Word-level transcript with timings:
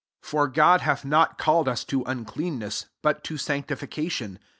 7 0.23 0.29
For 0.31 0.47
God 0.47 0.81
hath 0.81 1.05
not 1.05 1.37
called 1.37 1.67
us 1.67 1.83
to 1.83 2.01
uncleanness, 2.05 2.87
but 3.03 3.23
to 3.25 3.37
sanc 3.37 3.67
tification. 3.67 4.39